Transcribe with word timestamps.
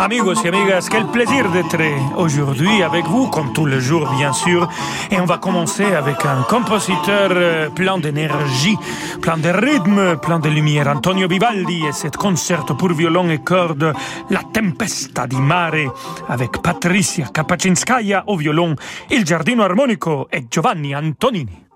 Amigos 0.00 0.44
y 0.44 0.48
amigas, 0.48 0.88
quel 0.88 1.06
plaisir 1.06 1.50
d'être 1.50 1.76
aujourd'hui 2.16 2.84
avec 2.84 3.04
vous, 3.06 3.26
comme 3.28 3.52
tous 3.52 3.66
les 3.66 3.80
jours 3.80 4.08
bien 4.16 4.32
sûr. 4.32 4.68
Et 5.10 5.20
on 5.20 5.24
va 5.24 5.38
commencer 5.38 5.84
avec 5.84 6.24
un 6.24 6.42
compositeur 6.42 7.30
euh, 7.32 7.68
plein 7.68 7.98
d'énergie, 7.98 8.76
plein 9.20 9.36
de 9.36 9.48
rythme, 9.48 10.16
plein 10.18 10.38
de 10.38 10.48
lumière, 10.48 10.86
Antonio 10.86 11.26
Vivaldi 11.26 11.84
et 11.84 11.92
cet 11.92 12.16
concerto 12.16 12.74
pour 12.76 12.92
violon 12.92 13.28
et 13.28 13.42
cordes 13.42 13.92
La 14.30 14.42
tempesta 14.52 15.26
di 15.26 15.36
mare 15.36 15.92
avec 16.28 16.62
Patricia 16.62 17.26
Kapacinskaya 17.34 18.22
au 18.28 18.36
violon, 18.36 18.76
Il 19.10 19.24
giardino 19.24 19.64
armonico 19.64 20.28
et 20.30 20.46
Giovanni 20.48 20.94
Antonini. 20.94 21.68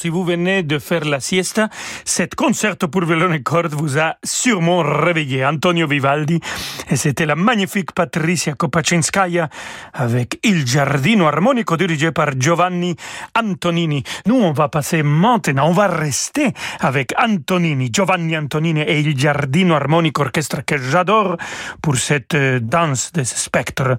Si 0.00 0.08
vous 0.08 0.24
venez 0.24 0.62
de 0.62 0.78
faire 0.78 1.04
la 1.04 1.20
siesta, 1.20 1.68
cette 2.06 2.34
concerto 2.34 2.88
pour 2.88 3.04
violon 3.04 3.34
et 3.34 3.42
cordes 3.42 3.74
vous 3.74 3.98
a 3.98 4.16
sûrement 4.24 4.80
réveillé. 4.82 5.44
Antonio 5.44 5.86
Vivaldi, 5.86 6.40
et 6.88 6.96
c'était 6.96 7.26
la 7.26 7.36
magnifique 7.36 7.92
Patricia 7.92 8.54
Kopaczynskaya 8.54 9.50
avec 9.92 10.38
Il 10.42 10.66
Giardino 10.66 11.26
Armonico 11.26 11.76
dirigé 11.76 12.12
par 12.12 12.30
Giovanni 12.38 12.96
Antonini. 13.38 14.02
Nous, 14.24 14.36
on 14.36 14.52
va 14.52 14.70
passer 14.70 15.02
maintenant, 15.02 15.68
on 15.68 15.72
va 15.72 15.88
rester 15.88 16.54
avec 16.80 17.12
Antonini, 17.18 17.90
Giovanni 17.92 18.38
Antonini 18.38 18.80
et 18.80 19.00
Il 19.00 19.18
Giardino 19.18 19.74
Armonico 19.74 20.22
Orchestre 20.22 20.64
que 20.64 20.78
j'adore 20.78 21.36
pour 21.82 21.96
cette 21.96 22.34
euh, 22.34 22.58
danse 22.58 23.12
des 23.12 23.24
spectres 23.24 23.98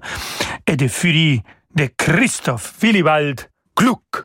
et 0.66 0.74
des 0.74 0.88
furies 0.88 1.42
de 1.76 1.88
Christoph 1.96 2.74
Willibald 2.82 3.48
Gluck. 3.76 4.24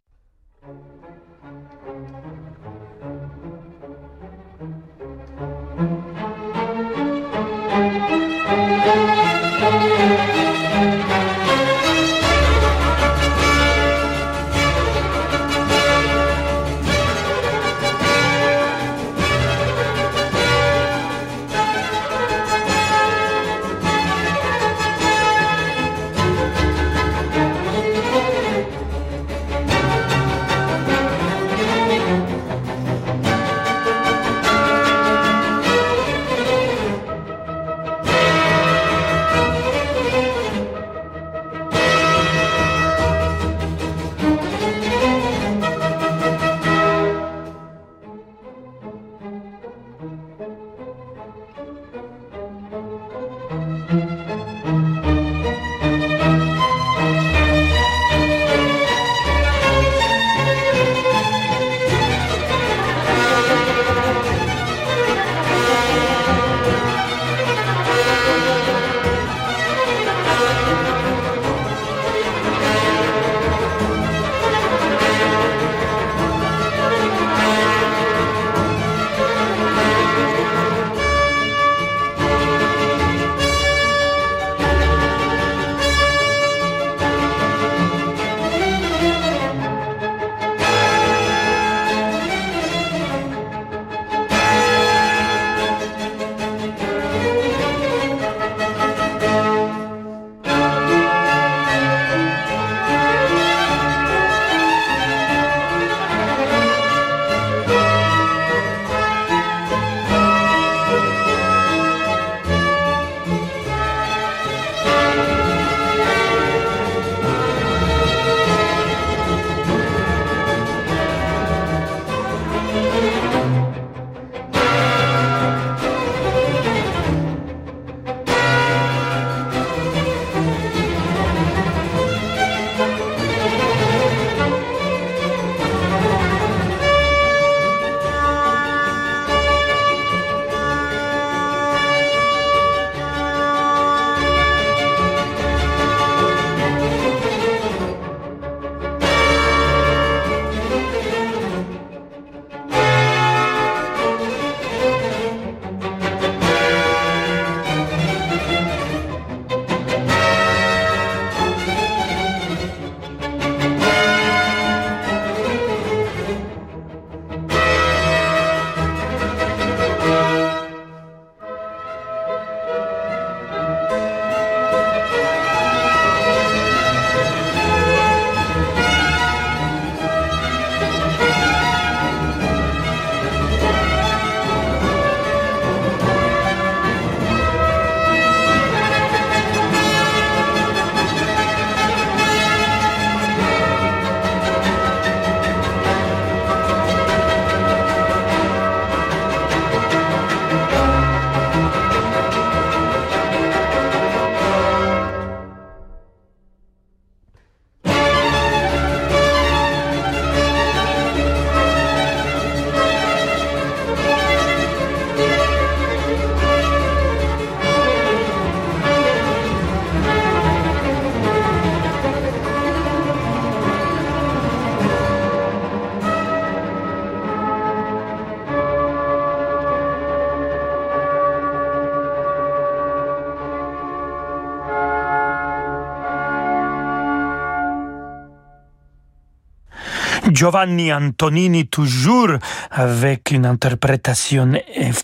Giovanni 240.38 240.94
Antonini 240.94 241.68
toujours 241.68 242.30
avec 242.70 243.32
une 243.32 243.48
interprétation 243.48 244.52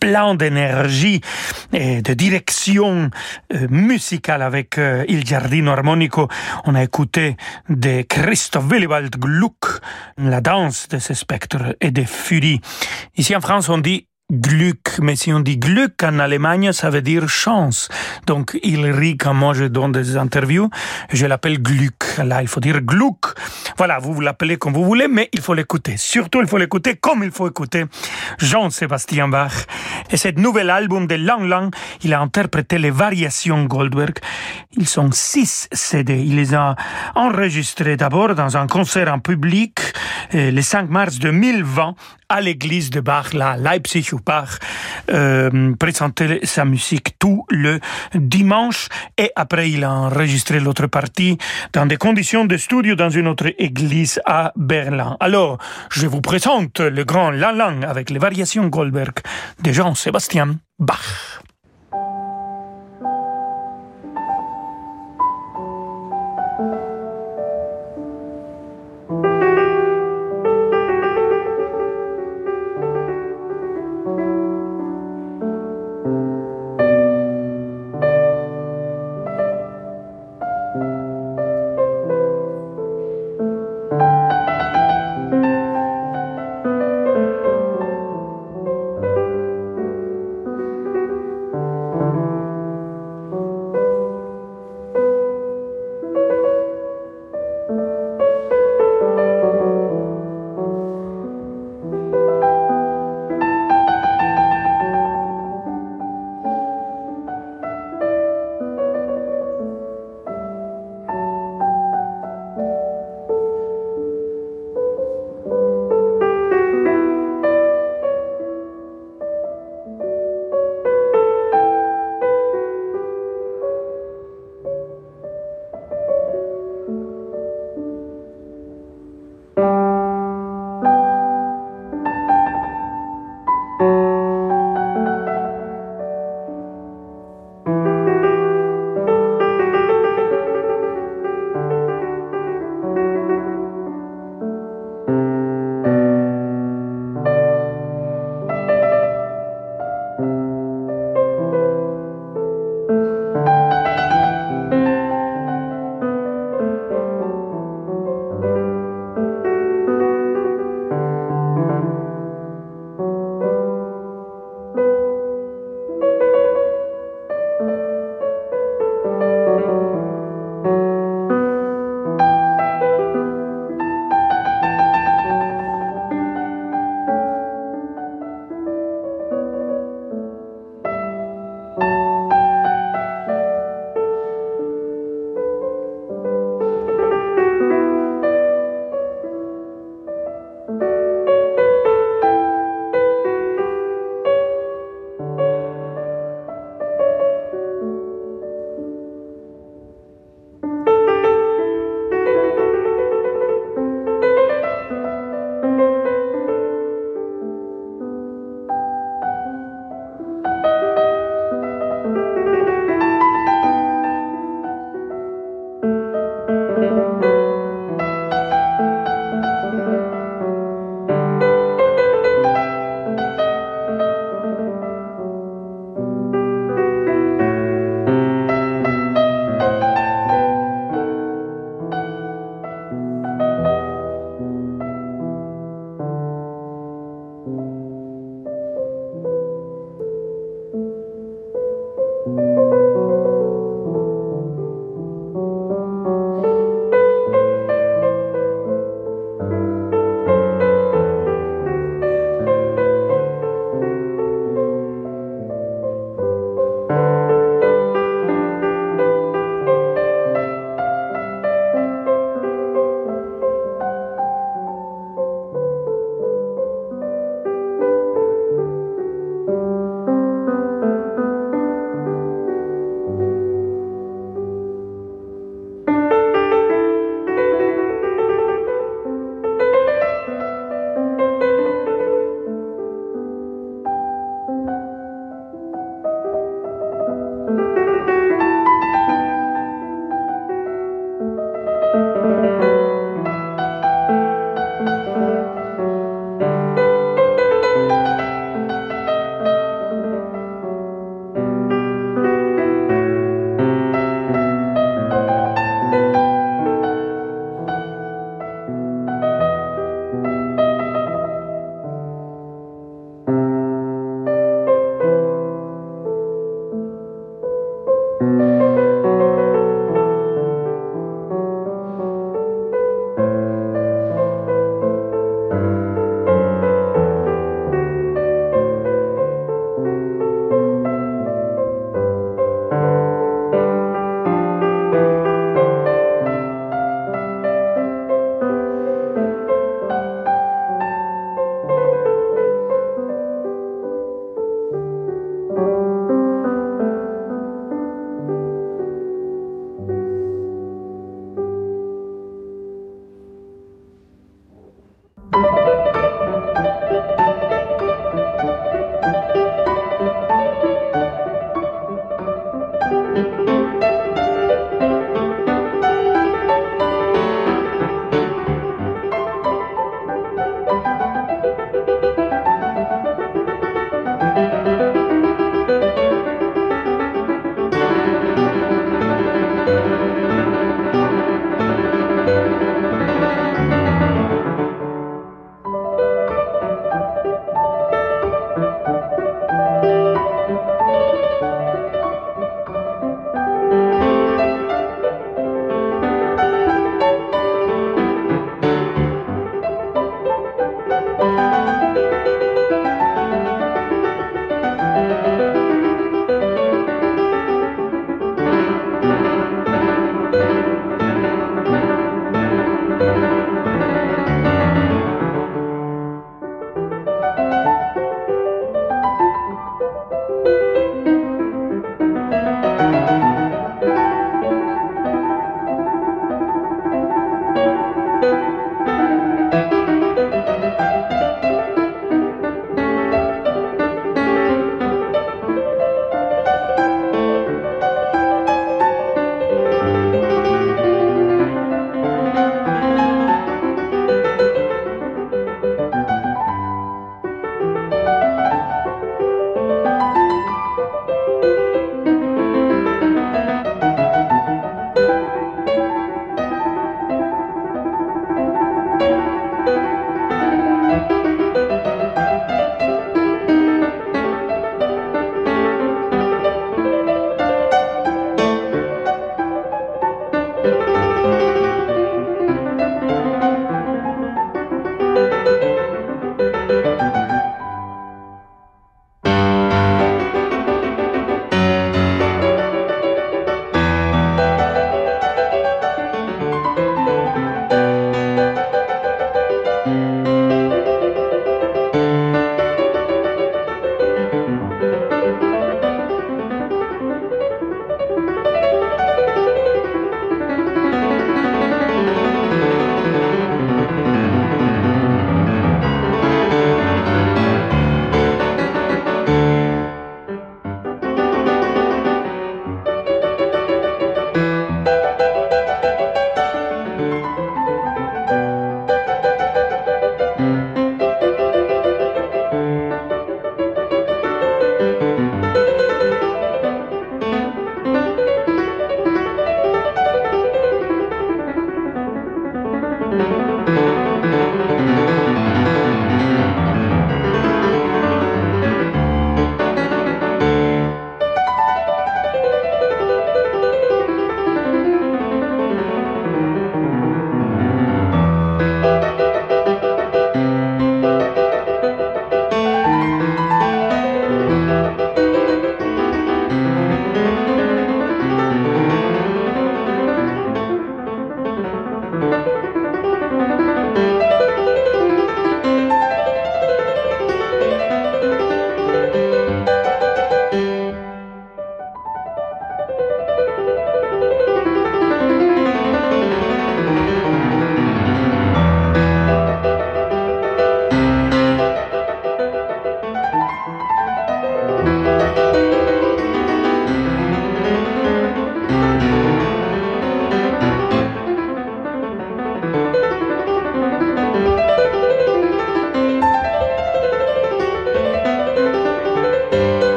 pleine 0.00 0.38
d'énergie 0.38 1.20
et 1.70 2.00
de 2.00 2.14
direction 2.14 3.10
euh, 3.52 3.66
musicale 3.68 4.40
avec 4.40 4.78
euh, 4.78 5.04
Il 5.06 5.26
Giardino 5.26 5.72
Armonico. 5.72 6.28
On 6.64 6.74
a 6.74 6.82
écouté 6.82 7.36
de 7.68 8.00
Christoph 8.08 8.64
Willibald 8.70 9.14
Gluck, 9.18 9.82
la 10.16 10.40
danse 10.40 10.88
de 10.88 10.98
ces 10.98 11.12
spectres 11.12 11.76
et 11.82 11.90
des 11.90 12.06
furies. 12.06 12.62
Ici 13.18 13.36
en 13.36 13.42
France, 13.42 13.68
on 13.68 13.76
dit 13.76 14.06
Glück, 14.30 14.98
mais 15.00 15.16
si 15.16 15.32
on 15.32 15.40
dit 15.40 15.56
Glück 15.56 16.02
en 16.04 16.18
Allemagne, 16.18 16.72
ça 16.72 16.90
veut 16.90 17.00
dire 17.00 17.30
chance. 17.30 17.88
Donc 18.26 18.58
il 18.62 18.84
rit 18.84 19.16
quand 19.16 19.32
moi 19.32 19.54
je 19.54 19.64
donne 19.64 19.92
des 19.92 20.18
interviews, 20.18 20.68
je 21.10 21.24
l'appelle 21.24 21.62
Glück. 21.62 22.18
Là, 22.18 22.42
il 22.42 22.48
faut 22.48 22.60
dire 22.60 22.82
Gluck. 22.82 23.34
Voilà, 23.78 23.98
vous 23.98 24.20
l'appelez 24.20 24.58
comme 24.58 24.74
vous 24.74 24.84
voulez, 24.84 25.08
mais 25.08 25.30
il 25.32 25.40
faut 25.40 25.54
l'écouter. 25.54 25.96
Surtout, 25.96 26.42
il 26.42 26.46
faut 26.46 26.58
l'écouter 26.58 26.96
comme 26.96 27.24
il 27.24 27.30
faut 27.30 27.48
écouter 27.48 27.86
Jean-Sébastien 28.38 29.28
Bach. 29.28 29.64
Et 30.10 30.18
cet 30.18 30.38
nouvel 30.38 30.68
album 30.68 31.06
de 31.06 31.14
Lang 31.14 31.46
Lang, 31.46 31.74
il 32.02 32.12
a 32.12 32.20
interprété 32.20 32.76
les 32.76 32.90
variations 32.90 33.64
Goldberg. 33.64 34.18
Ils 34.76 34.88
sont 34.88 35.10
six 35.10 35.68
CD. 35.72 36.22
Il 36.22 36.36
les 36.36 36.54
a 36.54 36.76
enregistrés 37.14 37.96
d'abord 37.96 38.34
dans 38.34 38.58
un 38.58 38.66
concert 38.66 39.10
en 39.10 39.20
public 39.20 39.80
euh, 40.34 40.50
le 40.50 40.60
5 40.60 40.90
mars 40.90 41.18
2020 41.18 41.94
à 42.28 42.42
l'église 42.42 42.90
de 42.90 43.00
Bach, 43.00 43.32
là, 43.32 43.56
Leipzig 43.56 44.10
Bach 44.24 44.58
euh, 45.10 45.74
présentait 45.78 46.40
sa 46.44 46.64
musique 46.64 47.18
tout 47.18 47.44
le 47.50 47.80
dimanche 48.14 48.88
et 49.16 49.30
après 49.36 49.70
il 49.70 49.84
a 49.84 49.90
enregistré 49.90 50.60
l'autre 50.60 50.86
partie 50.86 51.38
dans 51.72 51.86
des 51.86 51.96
conditions 51.96 52.44
de 52.44 52.56
studio 52.56 52.94
dans 52.94 53.10
une 53.10 53.28
autre 53.28 53.52
église 53.58 54.20
à 54.26 54.52
Berlin. 54.56 55.16
Alors, 55.20 55.58
je 55.90 56.06
vous 56.06 56.20
présente 56.20 56.80
le 56.80 57.04
grand 57.04 57.30
Lang 57.30 57.56
Lang 57.56 57.84
avec 57.84 58.10
les 58.10 58.18
variations 58.18 58.66
Goldberg 58.68 59.20
de 59.62 59.72
Jean-Sébastien 59.72 60.56
Bach. 60.78 61.42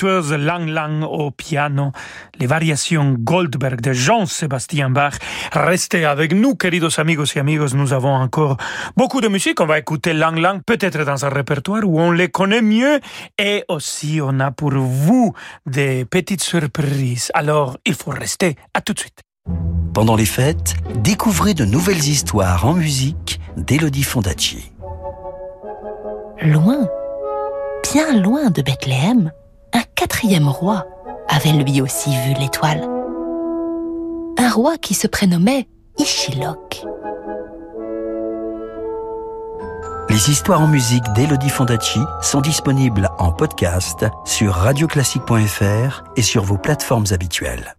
Virtuose 0.00 0.32
Lang 0.32 0.66
Lang 0.66 1.02
au 1.02 1.30
piano, 1.30 1.92
les 2.38 2.46
variations 2.46 3.14
Goldberg 3.18 3.82
de 3.82 3.92
Jean-Sébastien 3.92 4.88
Bach. 4.88 5.14
Restez 5.52 6.06
avec 6.06 6.32
nous, 6.32 6.54
queridos 6.54 6.98
amigos 6.98 7.36
et 7.36 7.38
amigos. 7.38 7.74
Nous 7.74 7.92
avons 7.92 8.14
encore 8.14 8.56
beaucoup 8.96 9.20
de 9.20 9.28
musique. 9.28 9.60
On 9.60 9.66
va 9.66 9.78
écouter 9.78 10.14
Lang 10.14 10.38
Lang, 10.38 10.62
peut-être 10.64 11.04
dans 11.04 11.26
un 11.26 11.28
répertoire 11.28 11.82
où 11.84 12.00
on 12.00 12.12
les 12.12 12.28
connaît 12.28 12.62
mieux. 12.62 13.00
Et 13.38 13.64
aussi, 13.68 14.20
on 14.22 14.40
a 14.40 14.50
pour 14.50 14.72
vous 14.72 15.34
des 15.66 16.06
petites 16.06 16.42
surprises. 16.42 17.30
Alors, 17.34 17.76
il 17.84 17.94
faut 17.94 18.10
rester. 18.10 18.56
À 18.72 18.80
tout 18.80 18.94
de 18.94 19.00
suite. 19.00 19.20
Pendant 19.92 20.16
les 20.16 20.24
fêtes, 20.24 20.76
découvrez 21.02 21.52
de 21.52 21.66
nouvelles 21.66 22.08
histoires 22.08 22.64
en 22.66 22.72
musique 22.72 23.38
d'Elodie 23.58 24.04
Fondacci. 24.04 24.72
Loin, 26.40 26.88
bien 27.92 28.16
loin 28.18 28.48
de 28.50 28.62
Bethléem, 28.62 29.30
un 29.72 29.82
quatrième 29.94 30.48
roi 30.48 30.86
avait 31.28 31.52
lui 31.52 31.80
aussi 31.80 32.10
vu 32.10 32.34
l'étoile. 32.38 32.82
Un 34.38 34.50
roi 34.50 34.76
qui 34.78 34.94
se 34.94 35.06
prénommait 35.06 35.68
Ishilok. 35.98 36.84
Les 40.08 40.30
histoires 40.30 40.60
en 40.60 40.66
musique 40.66 41.04
d'Elodie 41.14 41.48
Fondacci 41.48 42.00
sont 42.20 42.40
disponibles 42.40 43.10
en 43.18 43.30
podcast 43.30 44.06
sur 44.24 44.54
radioclassique.fr 44.54 46.02
et 46.16 46.22
sur 46.22 46.42
vos 46.42 46.58
plateformes 46.58 47.06
habituelles. 47.12 47.76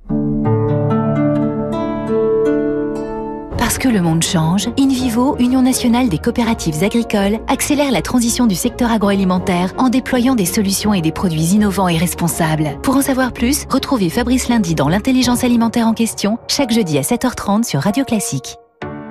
Parce 3.72 3.80
que 3.80 3.88
le 3.88 4.02
monde 4.02 4.22
change, 4.22 4.68
InVivo, 4.78 5.38
Union 5.40 5.62
nationale 5.62 6.10
des 6.10 6.18
coopératives 6.18 6.84
agricoles, 6.84 7.40
accélère 7.48 7.90
la 7.90 8.02
transition 8.02 8.46
du 8.46 8.54
secteur 8.54 8.92
agroalimentaire 8.92 9.72
en 9.78 9.88
déployant 9.88 10.36
des 10.36 10.46
solutions 10.46 10.94
et 10.94 11.00
des 11.00 11.14
produits 11.14 11.54
innovants 11.54 11.88
et 11.88 11.96
responsables. 11.96 12.78
Pour 12.84 12.98
en 12.98 13.02
savoir 13.02 13.32
plus, 13.32 13.66
retrouvez 13.70 14.10
Fabrice 14.10 14.50
Lundi 14.50 14.76
dans 14.76 14.90
l'intelligence 14.90 15.46
alimentaire 15.46 15.88
en 15.88 15.94
question, 15.94 16.38
chaque 16.50 16.74
jeudi 16.74 16.98
à 16.98 17.02
7h30 17.02 17.64
sur 17.64 17.80
Radio 17.80 18.04
Classique. 18.04 18.58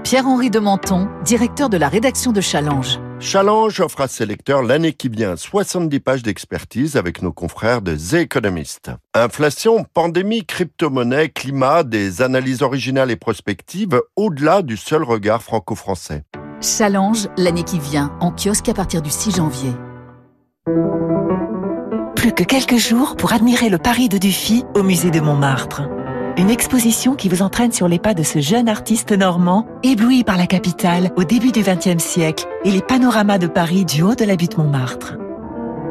Pierre-Henri 0.04 0.50
de 0.50 0.58
Menton, 0.58 1.08
directeur 1.24 1.70
de 1.70 1.78
la 1.78 1.88
rédaction 1.88 2.30
de 2.30 2.42
Challenge. 2.42 3.00
Challenge 3.22 3.78
offre 3.80 4.00
à 4.00 4.08
ses 4.08 4.24
lecteurs 4.24 4.62
l'année 4.62 4.94
qui 4.94 5.10
vient 5.10 5.36
70 5.36 6.00
pages 6.00 6.22
d'expertise 6.22 6.96
avec 6.96 7.20
nos 7.20 7.32
confrères 7.32 7.82
de 7.82 7.94
The 7.94 8.14
Economist. 8.14 8.90
Inflation, 9.12 9.84
pandémie, 9.92 10.46
crypto-monnaie, 10.46 11.28
climat, 11.28 11.82
des 11.82 12.22
analyses 12.22 12.62
originales 12.62 13.10
et 13.10 13.16
prospectives 13.16 14.00
au-delà 14.16 14.62
du 14.62 14.78
seul 14.78 15.02
regard 15.02 15.42
franco-français. 15.42 16.24
Challenge 16.62 17.28
l'année 17.36 17.62
qui 17.62 17.78
vient 17.78 18.10
en 18.20 18.32
kiosque 18.32 18.70
à 18.70 18.74
partir 18.74 19.02
du 19.02 19.10
6 19.10 19.36
janvier. 19.36 19.72
Plus 22.16 22.32
que 22.32 22.42
quelques 22.42 22.78
jours 22.78 23.16
pour 23.16 23.34
admirer 23.34 23.68
le 23.68 23.78
Paris 23.78 24.08
de 24.08 24.16
Dufy 24.16 24.64
au 24.74 24.82
musée 24.82 25.10
de 25.10 25.20
Montmartre. 25.20 25.82
Une 26.40 26.48
exposition 26.48 27.16
qui 27.16 27.28
vous 27.28 27.42
entraîne 27.42 27.70
sur 27.70 27.86
les 27.86 27.98
pas 27.98 28.14
de 28.14 28.22
ce 28.22 28.38
jeune 28.38 28.70
artiste 28.70 29.12
normand, 29.12 29.66
ébloui 29.82 30.24
par 30.24 30.38
la 30.38 30.46
capitale 30.46 31.10
au 31.16 31.22
début 31.22 31.52
du 31.52 31.60
XXe 31.60 32.02
siècle 32.02 32.46
et 32.64 32.70
les 32.70 32.80
panoramas 32.80 33.36
de 33.36 33.46
Paris 33.46 33.84
du 33.84 34.00
haut 34.00 34.14
de 34.14 34.24
la 34.24 34.36
butte 34.36 34.56
Montmartre. 34.56 35.18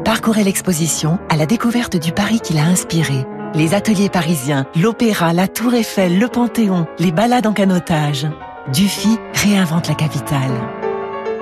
Parcourez 0.04 0.42
l'exposition 0.42 1.20
à 1.28 1.36
la 1.36 1.46
découverte 1.46 1.96
du 1.96 2.10
Paris 2.10 2.40
qui 2.40 2.52
l'a 2.52 2.64
inspiré. 2.64 3.24
Les 3.54 3.74
ateliers 3.74 4.08
parisiens, 4.08 4.66
l'opéra, 4.74 5.32
la 5.32 5.46
tour 5.46 5.72
Eiffel, 5.72 6.18
le 6.18 6.26
Panthéon, 6.26 6.84
les 6.98 7.12
balades 7.12 7.46
en 7.46 7.52
canotage. 7.52 8.26
Dufy 8.72 9.18
réinvente 9.34 9.86
la 9.86 9.94
capitale. 9.94 10.50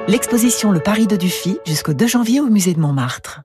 L'exposition 0.06 0.70
Le 0.70 0.80
Paris 0.80 1.06
de 1.06 1.16
Dufy 1.16 1.56
jusqu'au 1.66 1.94
2 1.94 2.06
janvier 2.06 2.40
au 2.40 2.48
musée 2.48 2.74
de 2.74 2.80
Montmartre. 2.80 3.40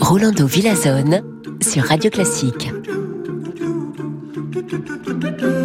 Rolando 0.00 0.46
Villazone 0.46 1.22
sur 1.60 1.82
Radio 1.82 2.08
Classique. 2.08 2.70
do, 4.70 4.78
do, 4.78 4.96
do, 4.98 5.14
do, 5.14 5.30
do. 5.32 5.59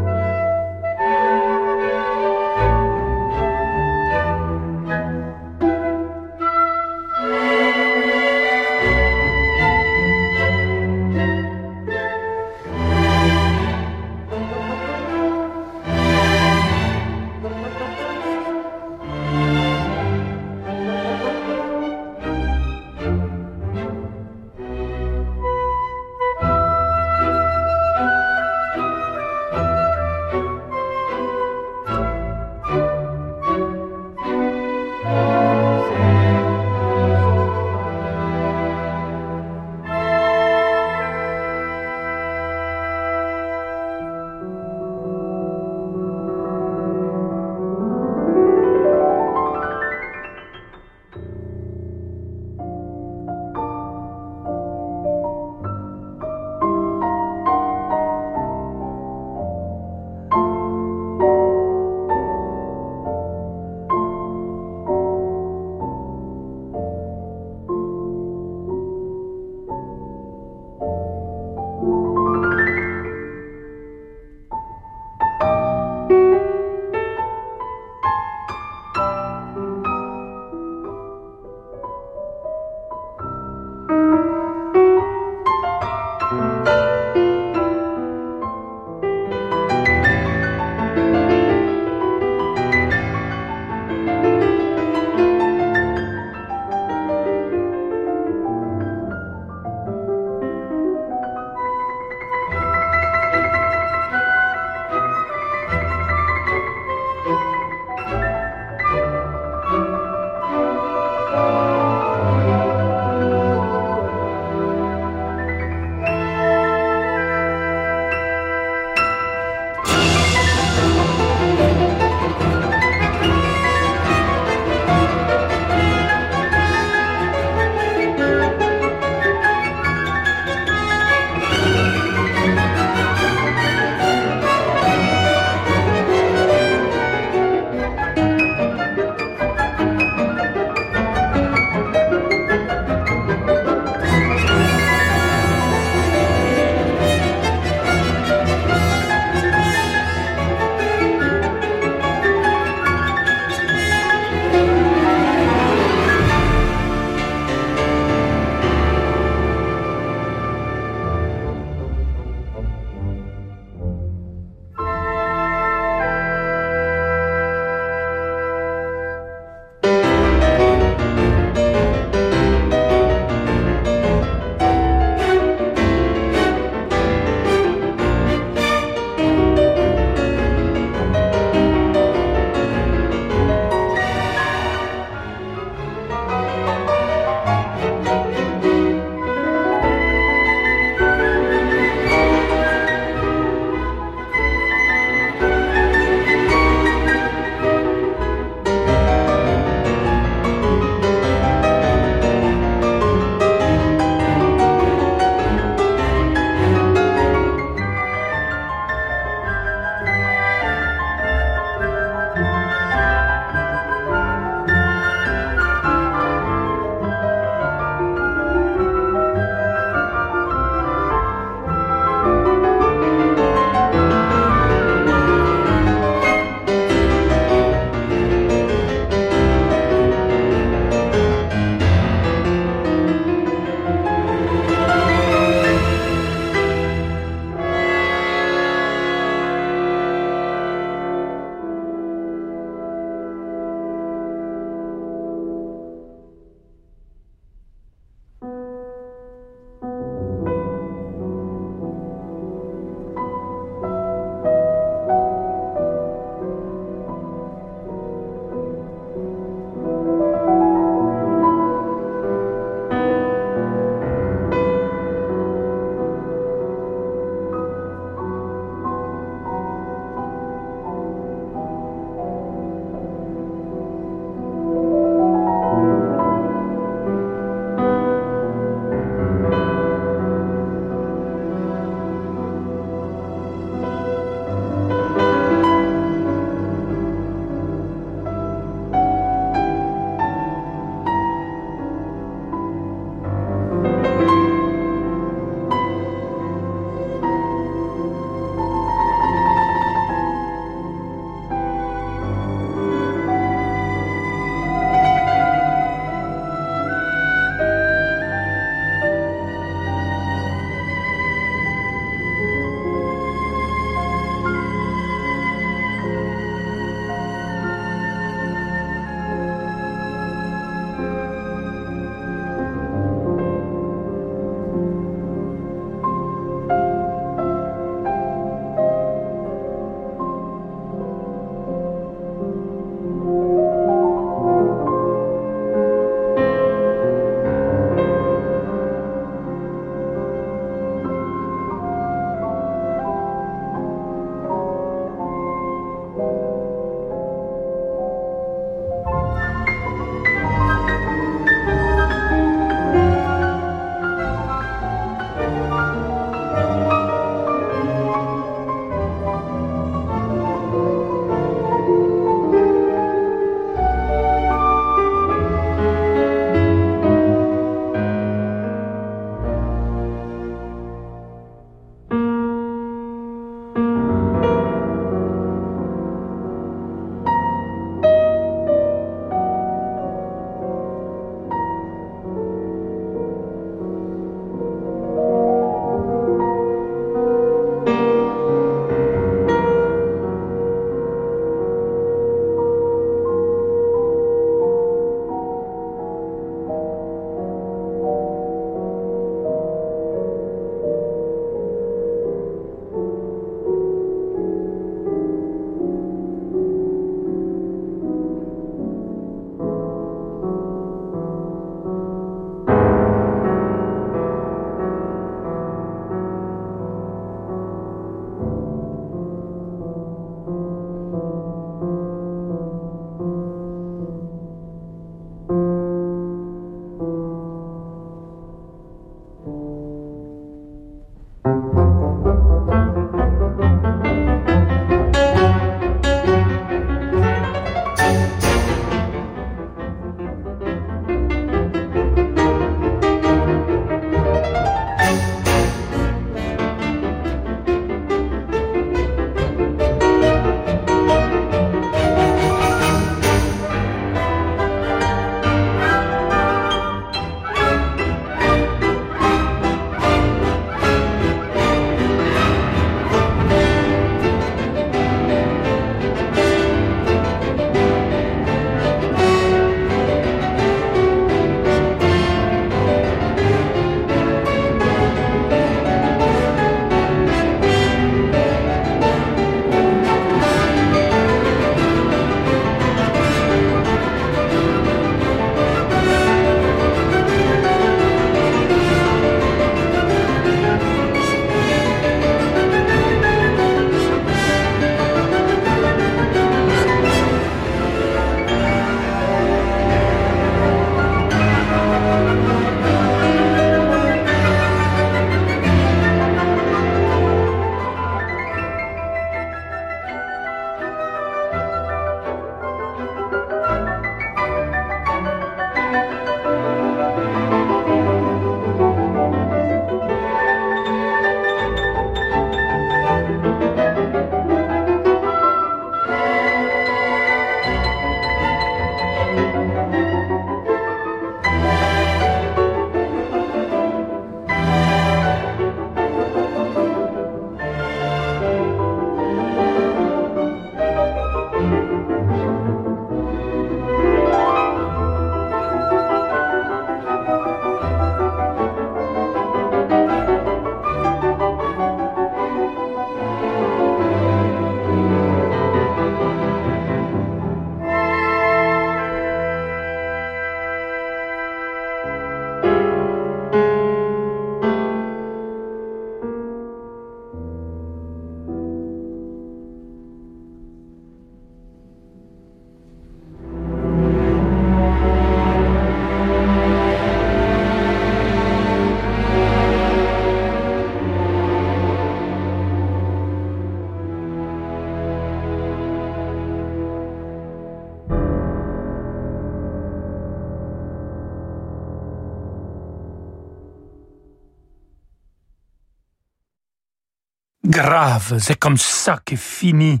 Grave. 597.82 598.38
C'est 598.38 598.58
comme 598.58 598.76
ça 598.76 599.18
que 599.24 599.36
finit 599.36 600.00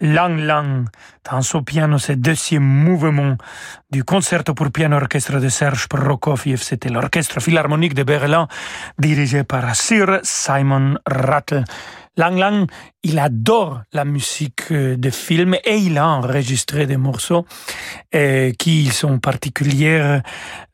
Lang 0.00 0.38
Lang 0.38 0.86
dans 1.30 1.42
son 1.42 1.62
piano, 1.62 1.98
ce 1.98 2.12
deuxième 2.12 2.62
mouvement 2.62 3.36
du 3.90 4.04
concerto 4.04 4.54
pour 4.54 4.70
piano 4.70 4.96
orchestre 4.96 5.40
de 5.40 5.48
Serge 5.48 5.88
Prokofiev. 5.88 6.60
C'était 6.62 6.88
l'orchestre 6.88 7.40
philharmonique 7.40 7.94
de 7.94 8.02
Berlin 8.02 8.48
dirigé 8.98 9.44
par 9.44 9.74
Sir 9.74 10.20
Simon 10.22 10.96
Rattle. 11.06 11.64
Lang 12.18 12.36
Lang, 12.36 12.66
il 13.04 13.20
adore 13.20 13.82
la 13.92 14.04
musique 14.04 14.72
euh, 14.72 14.96
de 14.96 15.08
film 15.08 15.54
et 15.64 15.76
il 15.76 15.98
a 15.98 16.08
enregistré 16.08 16.84
des 16.84 16.96
morceaux 16.96 17.46
euh, 18.12 18.50
qui 18.58 18.86
sont 18.86 19.20
particuliers 19.20 20.20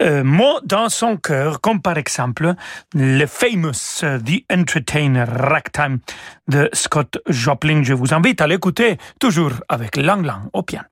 euh, 0.01 0.25
dans 0.65 0.89
son 0.89 1.19
cœur, 1.19 1.61
comme 1.61 1.83
par 1.83 1.99
exemple 1.99 2.55
le 2.95 3.27
famous 3.27 4.01
The 4.01 4.45
Entertainer 4.51 5.27
Ragtime 5.29 5.99
de 6.49 6.71
Scott 6.73 7.19
Joplin. 7.29 7.83
Je 7.83 7.93
vous 7.93 8.15
invite 8.15 8.41
à 8.41 8.47
l'écouter 8.47 8.97
toujours 9.19 9.53
avec 9.69 9.97
Lang 9.97 10.25
Lang 10.25 10.49
au 10.53 10.63
piano. 10.63 10.87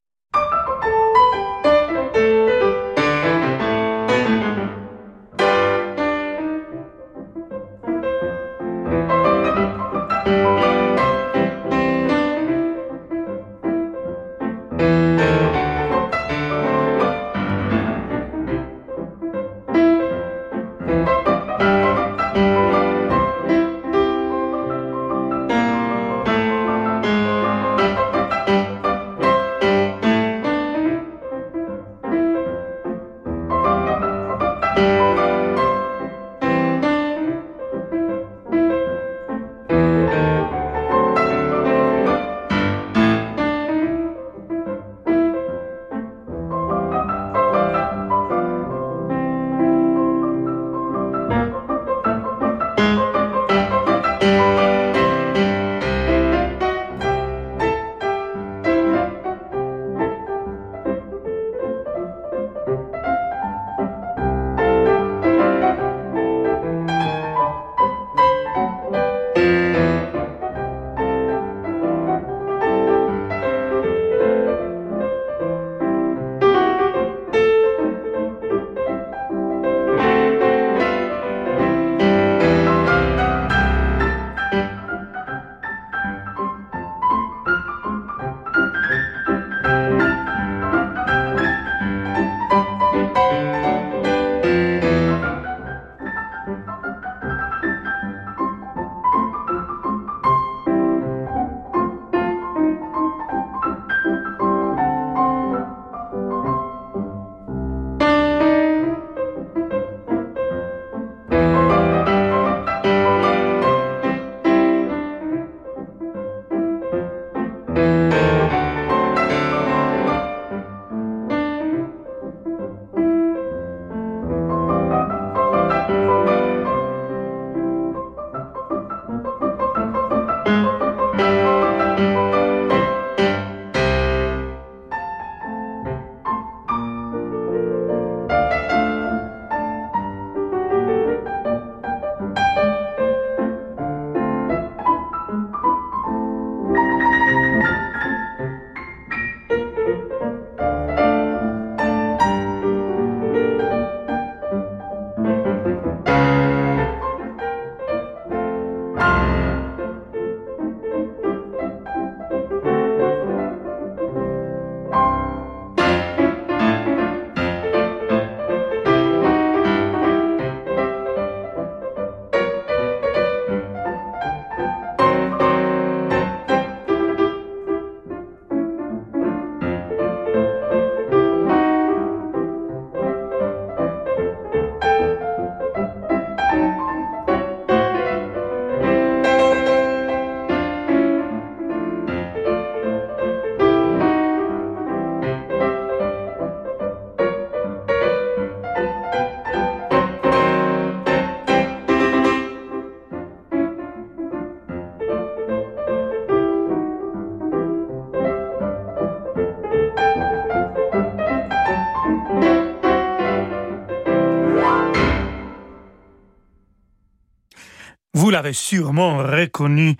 L'avez 218.43 218.55
sûrement 218.55 219.19
reconnu, 219.19 219.95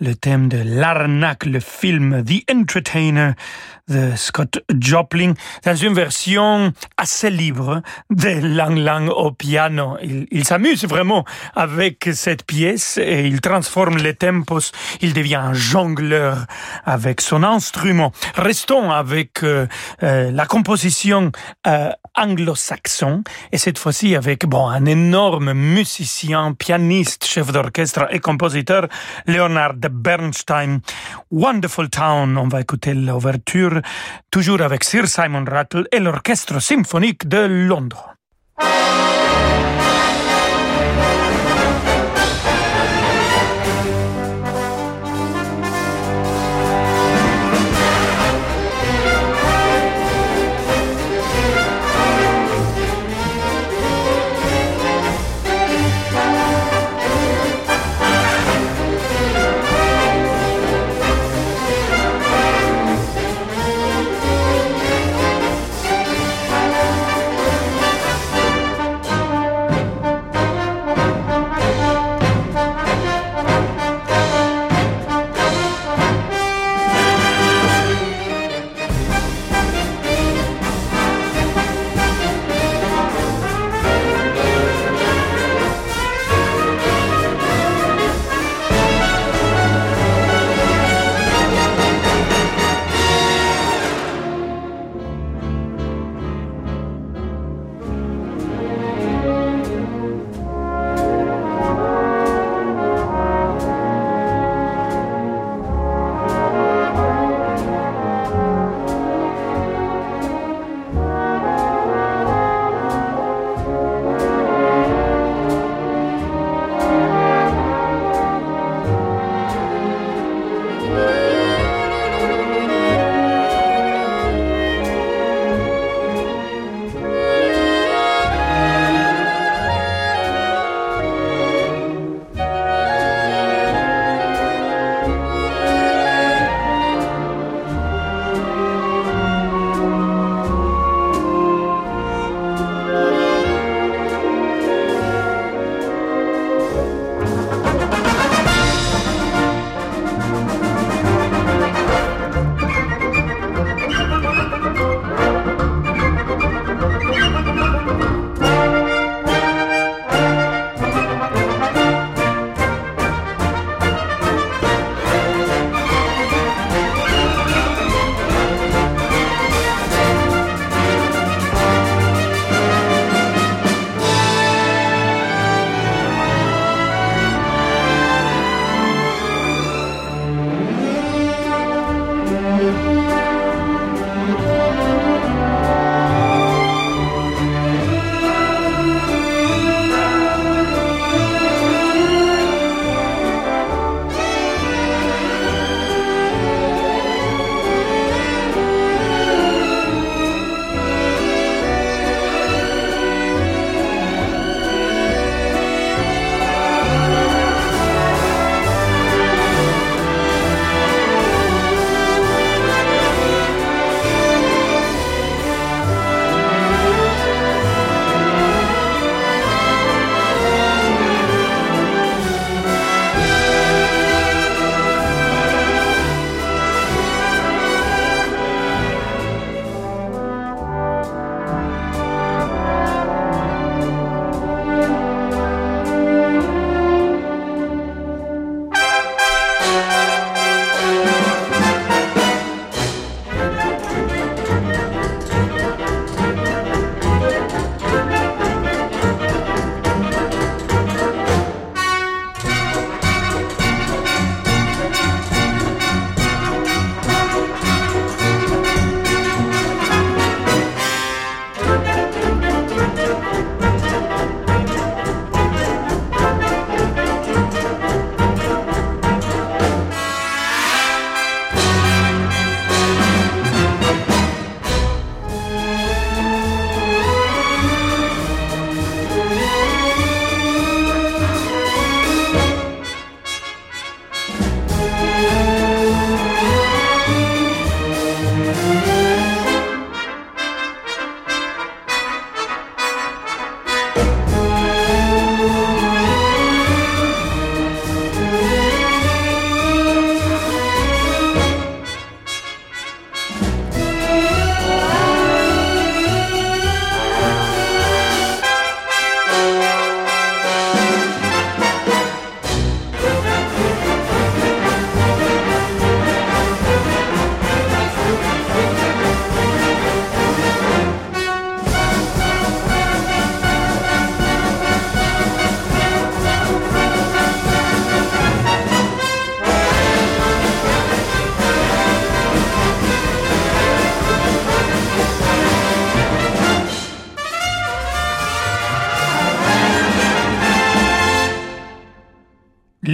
le 0.00 0.16
thème 0.16 0.48
de 0.48 0.58
l'arnaque, 0.64 1.46
le 1.46 1.60
film 1.60 2.24
The 2.24 2.42
Entertainer 2.50 3.34
de 3.88 4.12
Scott 4.16 4.64
Joplin, 4.80 5.34
dans 5.64 5.76
une 5.76 5.92
version 5.92 6.72
assez 6.96 7.28
libre 7.28 7.82
de 8.10 8.56
Lang 8.56 8.78
Lang 8.78 9.10
au 9.10 9.30
piano. 9.30 9.98
Il, 10.02 10.44
s'amuse 10.44 10.84
vraiment 10.84 11.24
avec 11.54 12.08
cette 12.14 12.46
pièce 12.46 12.98
et 12.98 13.26
il 13.26 13.40
transforme 13.40 13.98
les 13.98 14.14
tempos. 14.14 14.72
Il 15.02 15.12
devient 15.12 15.34
un 15.36 15.52
jongleur 15.52 16.46
avec 16.84 17.20
son 17.20 17.42
instrument. 17.42 18.12
Restons 18.36 18.90
avec 18.90 19.42
euh, 19.42 19.66
euh, 20.02 20.30
la 20.30 20.46
composition 20.46 21.30
euh, 21.66 21.90
anglo-saxon 22.14 23.22
et 23.52 23.58
cette 23.58 23.78
fois-ci 23.78 24.16
avec 24.16 24.46
bon 24.46 24.66
un 24.68 24.86
énorme 24.86 25.52
musicien, 25.52 26.54
pianiste, 26.54 27.26
chef 27.26 27.52
d'orchestre 27.52 28.06
et 28.10 28.20
compositeur 28.20 28.88
Leonard 29.26 29.74
Bernstein. 29.74 30.80
Wonderful 31.30 31.90
Town, 31.90 32.38
on 32.38 32.48
va 32.48 32.60
écouter 32.60 32.94
l'ouverture 32.94 33.73
toujours 34.30 34.60
avec 34.60 34.84
Sir 34.84 35.06
Simon 35.06 35.44
Rattle 35.44 35.86
et 35.92 36.00
l'orchestre 36.00 36.60
symphonique 36.60 37.28
de 37.28 37.38
Londres. 37.68 38.14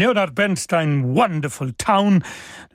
Leonard 0.01 0.33
Bernstein, 0.33 1.03
Wonderful 1.05 1.75
Town, 1.75 2.21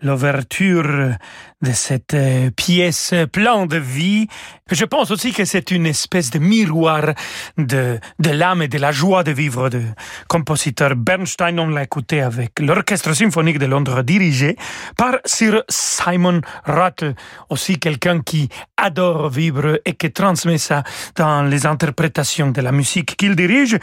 l'ouverture 0.03 1.15
de 1.61 1.71
cette 1.71 2.13
euh, 2.13 2.51
pièce 2.51 3.15
pleine 3.31 3.67
de 3.67 3.77
vie. 3.77 4.27
Je 4.69 4.85
pense 4.85 5.09
aussi 5.09 5.33
que 5.33 5.43
c'est 5.45 5.71
une 5.71 5.87
espèce 5.87 6.29
de 6.29 6.37
miroir 6.37 7.13
de, 7.57 7.99
de 8.19 8.29
l'âme 8.29 8.61
et 8.61 8.67
de 8.67 8.77
la 8.77 8.91
joie 8.91 9.23
de 9.23 9.31
vivre 9.31 9.69
de 9.69 9.81
compositeur 10.27 10.95
Bernstein. 10.95 11.57
On 11.57 11.69
l'a 11.69 11.83
écouté 11.83 12.21
avec 12.21 12.59
l'Orchestre 12.59 13.13
symphonique 13.13 13.57
de 13.57 13.65
Londres 13.65 14.03
dirigé 14.03 14.55
par 14.95 15.15
Sir 15.25 15.63
Simon 15.67 16.41
Rattle, 16.65 17.15
aussi 17.49 17.79
quelqu'un 17.79 18.21
qui 18.21 18.49
adore 18.77 19.29
vivre 19.29 19.79
et 19.85 19.93
qui 19.93 20.11
transmet 20.11 20.59
ça 20.59 20.83
dans 21.15 21.41
les 21.41 21.65
interprétations 21.65 22.51
de 22.51 22.61
la 22.61 22.71
musique 22.71 23.15
qu'il 23.17 23.35
dirige. 23.35 23.79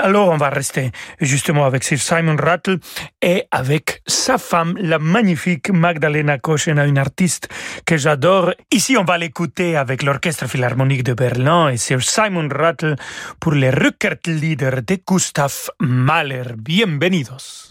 Alors 0.00 0.30
on 0.30 0.38
va 0.38 0.48
rester 0.48 0.92
justement 1.20 1.66
avec 1.66 1.84
Sir 1.84 1.98
Simon 1.98 2.36
Rattle 2.36 2.77
et 3.22 3.44
avec 3.50 4.02
sa 4.06 4.38
femme, 4.38 4.76
la 4.78 4.98
magnifique 4.98 5.70
Magdalena 5.70 6.38
Koschena, 6.38 6.86
une 6.86 6.98
artiste 6.98 7.48
que 7.84 7.96
j'adore. 7.96 8.52
Ici, 8.72 8.96
on 8.96 9.04
va 9.04 9.18
l'écouter 9.18 9.76
avec 9.76 10.02
l'Orchestre 10.02 10.46
Philharmonique 10.46 11.04
de 11.04 11.14
Berlin 11.14 11.68
et 11.68 11.76
Sir 11.76 12.02
Simon 12.02 12.48
Rattle 12.48 12.96
pour 13.40 13.52
les 13.52 13.70
Rückert-Lieder 13.70 14.82
de 14.86 14.98
Gustav 15.06 15.70
Mahler. 15.80 16.44
Bienvenidos. 16.56 17.68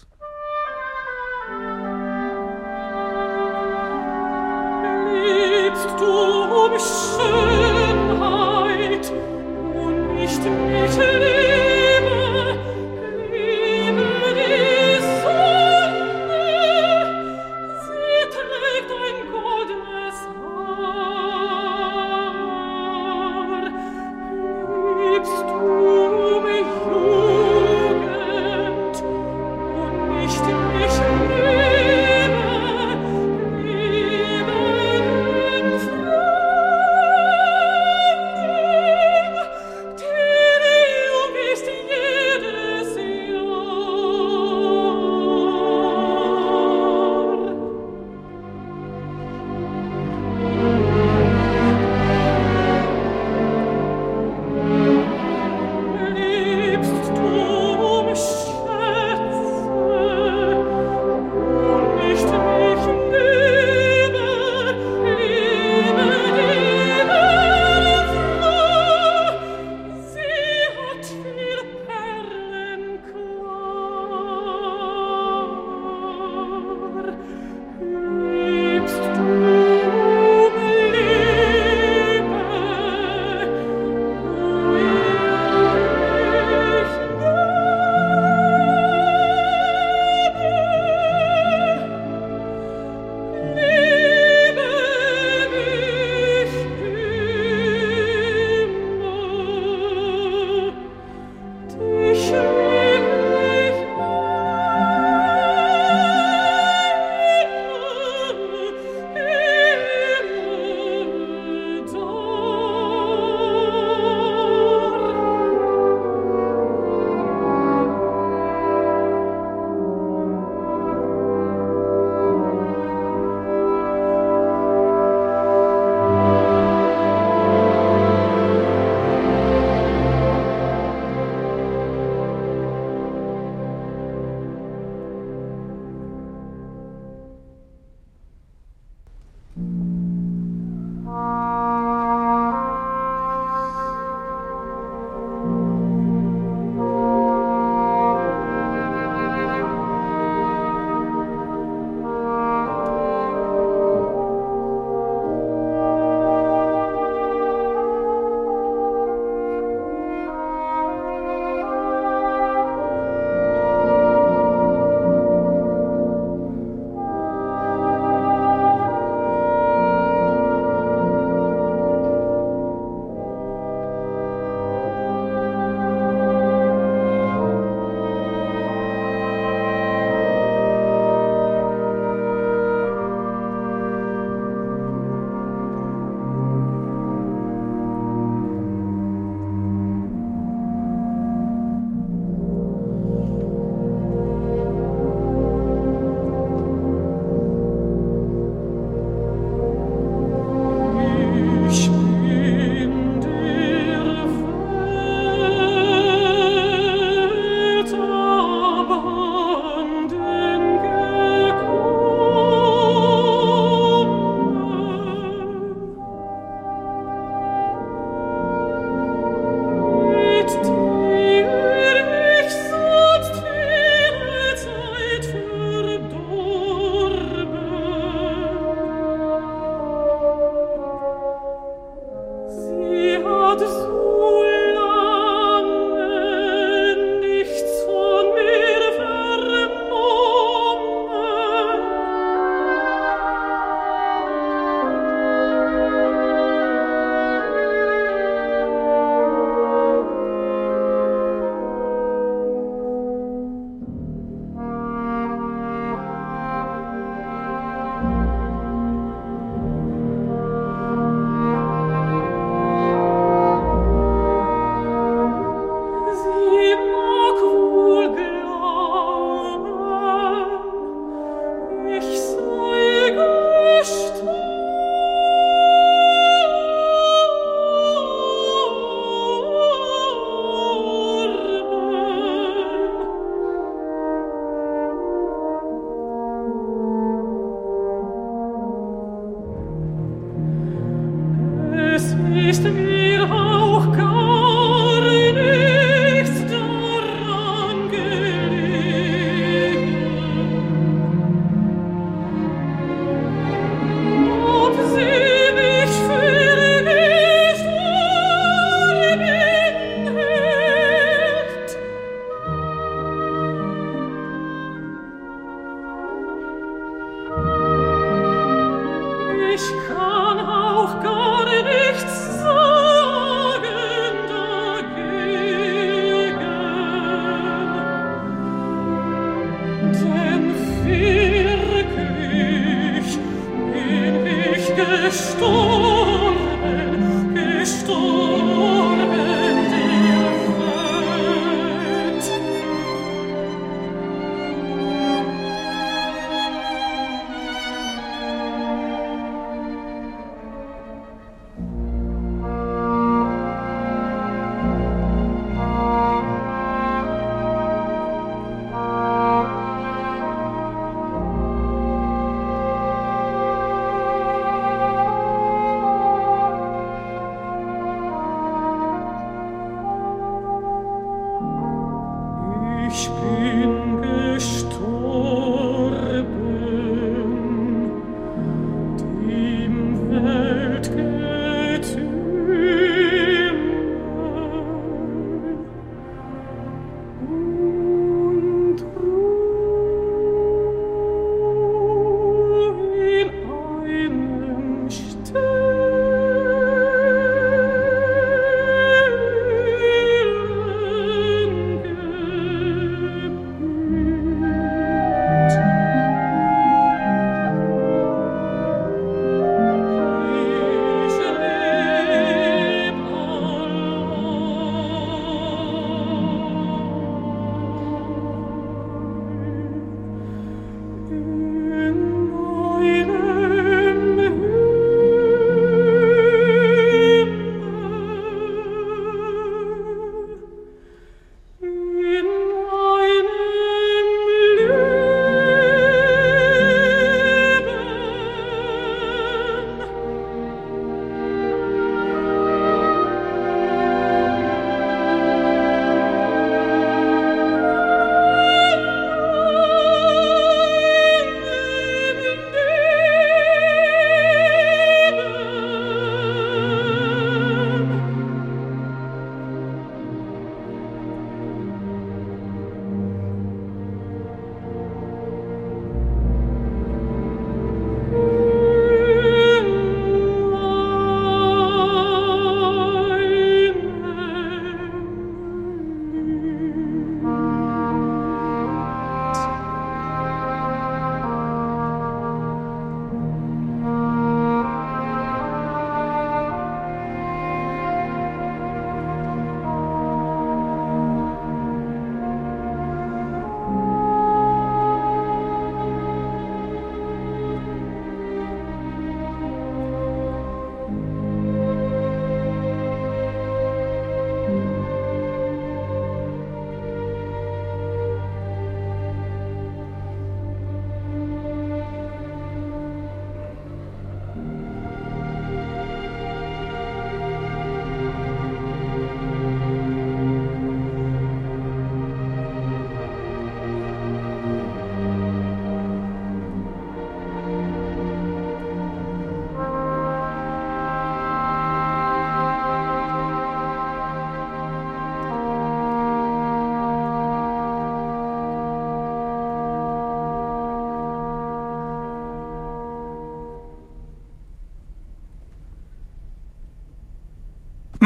Um 10.89 11.56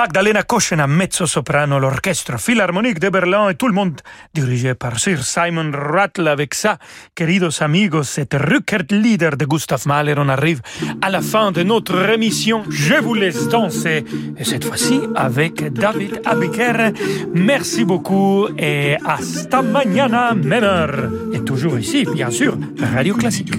Magdalena 0.01 0.43
Koschena, 0.45 0.87
mezzo-soprano, 0.87 1.77
l'orchestre 1.77 2.39
philharmonique 2.39 2.97
de 2.97 3.09
Berlin 3.09 3.49
et 3.49 3.53
tout 3.53 3.67
le 3.67 3.73
monde 3.75 4.01
dirigé 4.33 4.73
par 4.73 4.97
Sir 4.97 5.23
Simon 5.23 5.71
Rattle 5.71 6.27
avec 6.27 6.55
ça. 6.55 6.79
Queridos 7.13 7.61
amigos, 7.61 8.05
c'est 8.05 8.33
Rückert 8.33 8.85
Lieder 8.89 9.29
de 9.37 9.45
Gustav 9.45 9.83
Mahler. 9.85 10.15
On 10.17 10.27
arrive 10.27 10.61
à 11.03 11.11
la 11.11 11.21
fin 11.21 11.51
de 11.51 11.61
notre 11.61 12.09
émission. 12.09 12.63
Je 12.67 12.95
vous 12.95 13.13
laisse 13.13 13.47
danser. 13.47 14.03
Et 14.39 14.43
cette 14.43 14.65
fois-ci 14.65 15.01
avec 15.13 15.71
David 15.71 16.19
Abiker. 16.25 16.93
Merci 17.35 17.85
beaucoup 17.85 18.47
et 18.57 18.97
hasta 19.05 19.61
mañana, 19.61 20.33
même 20.33 20.63
heure. 20.63 21.11
Et 21.31 21.41
toujours 21.41 21.77
ici, 21.77 22.07
bien 22.11 22.31
sûr, 22.31 22.57
Radio 22.95 23.13
Classique. 23.13 23.51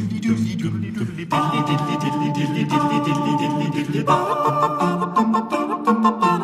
ba 6.03 6.11
ba 6.11 6.31
ba 6.41 6.42